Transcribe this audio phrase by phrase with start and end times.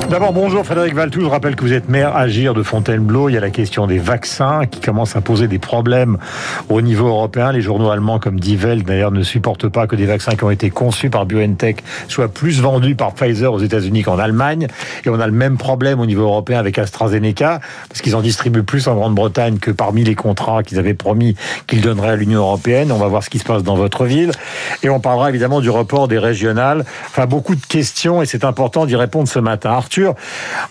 [0.00, 1.20] D'abord, bonjour Frédéric Valtou.
[1.20, 3.28] Je rappelle que vous êtes maire Agir de Fontainebleau.
[3.28, 6.16] Il y a la question des vaccins qui commence à poser des problèmes
[6.70, 7.52] au niveau européen.
[7.52, 10.50] Les journaux allemands comme Die Welt, d'ailleurs, ne supportent pas que des vaccins qui ont
[10.50, 14.66] été conçus par BioNTech soient plus vendus par Pfizer aux États-Unis qu'en Allemagne.
[15.04, 18.62] Et on a le même problème au niveau européen avec AstraZeneca, parce qu'ils en distribuent
[18.62, 22.92] plus en Grande-Bretagne que parmi les contrats qu'ils avaient promis qu'ils donneraient à l'Union européenne.
[22.92, 24.32] On va voir ce qui se passe dans votre ville.
[24.82, 26.84] Et on parlera évidemment du report des régionales.
[27.06, 29.81] Enfin, beaucoup de questions et c'est important d'y répondre ce matin.
[29.82, 30.14] Arthur,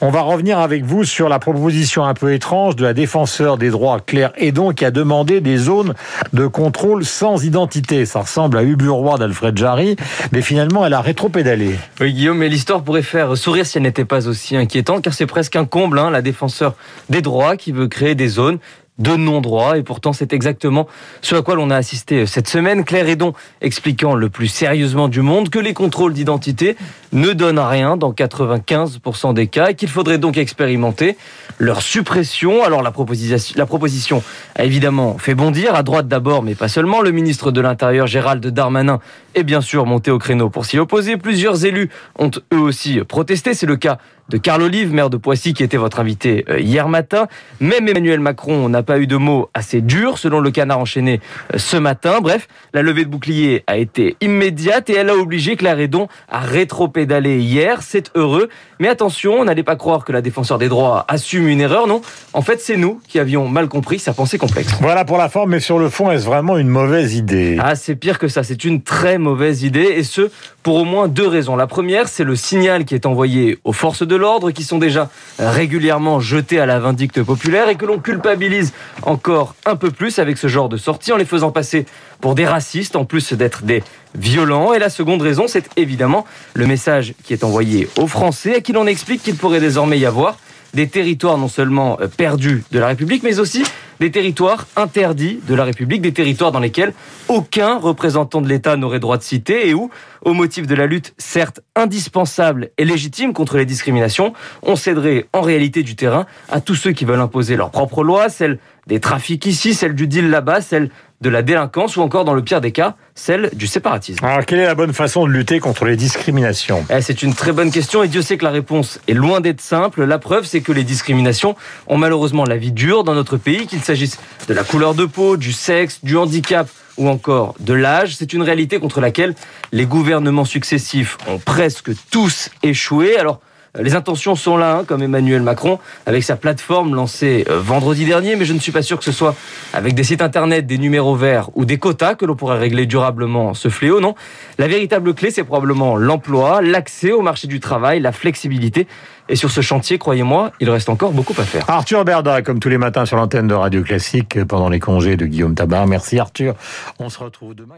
[0.00, 3.70] on va revenir avec vous sur la proposition un peu étrange de la défenseur des
[3.70, 5.94] droits Claire Edon qui a demandé des zones
[6.32, 8.04] de contrôle sans identité.
[8.04, 9.94] Ça ressemble à Ubu-Roi d'Alfred Jarry,
[10.32, 11.76] mais finalement elle a rétropédalé.
[12.00, 15.26] Oui Guillaume, mais l'histoire pourrait faire sourire si elle n'était pas aussi inquiétante, car c'est
[15.26, 16.74] presque un comble, hein, la défenseur
[17.08, 18.58] des droits qui veut créer des zones
[18.98, 19.78] de non-droit.
[19.78, 20.86] Et pourtant, c'est exactement
[21.22, 22.84] ce à quoi l'on a assisté cette semaine.
[22.84, 26.76] Claire Edon expliquant le plus sérieusement du monde que les contrôles d'identité
[27.12, 31.16] ne donnent rien dans 95% des cas et qu'il faudrait donc expérimenter
[31.58, 32.64] leur suppression.
[32.64, 34.22] Alors la proposition, la proposition
[34.54, 37.00] a évidemment fait bondir, à droite d'abord, mais pas seulement.
[37.00, 39.00] Le ministre de l'Intérieur, Gérald Darmanin,
[39.34, 41.16] est bien sûr monté au créneau pour s'y opposer.
[41.16, 43.54] Plusieurs élus ont eux aussi protesté.
[43.54, 46.88] C'est le cas de Carl Olive, maire de Poissy, qui était votre invité euh, hier
[46.88, 47.28] matin.
[47.60, 51.20] Même Emmanuel Macron n'a pas eu de mots assez durs, selon le canard enchaîné
[51.54, 52.20] euh, ce matin.
[52.20, 56.40] Bref, la levée de bouclier a été immédiate et elle a obligé Claire Edon à
[56.40, 57.82] rétro-pédaler hier.
[57.82, 58.48] C'est heureux.
[58.78, 61.86] Mais attention, n'allez pas croire que la défenseur des droits assume une erreur.
[61.86, 64.74] Non, en fait, c'est nous qui avions mal compris sa pensée complexe.
[64.80, 67.58] Voilà pour la forme, mais sur le fond, est-ce vraiment une mauvaise idée?
[67.60, 68.42] Ah, c'est pire que ça.
[68.42, 70.30] C'est une très mauvaise idée et ce,
[70.62, 71.56] pour au moins deux raisons.
[71.56, 75.08] La première, c'est le signal qui est envoyé aux forces de l'ordre qui sont déjà
[75.38, 78.72] régulièrement jetées à la vindicte populaire et que l'on culpabilise
[79.02, 81.86] encore un peu plus avec ce genre de sortie en les faisant passer
[82.20, 83.82] pour des racistes en plus d'être des
[84.14, 84.72] violents.
[84.72, 88.72] Et la seconde raison, c'est évidemment le message qui est envoyé aux Français et qui
[88.72, 90.38] l'on explique qu'il pourrait désormais y avoir
[90.74, 93.62] des territoires non seulement perdus de la République, mais aussi
[94.00, 96.92] des territoires interdits de la République, des territoires dans lesquels
[97.28, 99.90] aucun représentant de l'État n'aurait droit de citer et où,
[100.22, 105.40] au motif de la lutte certes indispensable et légitime contre les discriminations, on céderait en
[105.40, 109.44] réalité du terrain à tous ceux qui veulent imposer leurs propres lois, celles des trafics
[109.46, 112.72] ici, celles du deal là-bas, celles de la délinquance ou encore, dans le pire des
[112.72, 114.24] cas, celle du séparatisme.
[114.24, 116.84] Alors, quelle est la bonne façon de lutter contre les discriminations?
[116.90, 119.60] Eh, C'est une très bonne question et Dieu sait que la réponse est loin d'être
[119.60, 120.04] simple.
[120.04, 123.80] La preuve, c'est que les discriminations ont malheureusement la vie dure dans notre pays, qu'il
[123.80, 128.14] s'agisse de la couleur de peau, du sexe, du handicap ou encore de l'âge.
[128.16, 129.34] C'est une réalité contre laquelle
[129.72, 133.16] les gouvernements successifs ont presque tous échoué.
[133.16, 133.40] Alors,
[133.80, 138.36] les intentions sont là, hein, comme Emmanuel Macron, avec sa plateforme lancée euh, vendredi dernier,
[138.36, 139.34] mais je ne suis pas sûr que ce soit
[139.72, 143.54] avec des sites internet, des numéros verts ou des quotas que l'on pourrait régler durablement
[143.54, 144.14] ce fléau, non.
[144.58, 148.86] La véritable clé, c'est probablement l'emploi, l'accès au marché du travail, la flexibilité.
[149.28, 151.68] Et sur ce chantier, croyez-moi, il reste encore beaucoup à faire.
[151.68, 155.26] Arthur Berda, comme tous les matins sur l'antenne de Radio Classique pendant les congés de
[155.26, 155.86] Guillaume Tabar.
[155.86, 156.54] Merci Arthur.
[156.98, 157.76] On se retrouve demain.